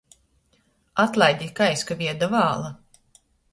[1.03, 2.75] Atlaidit, ka aizkavieju da vāla!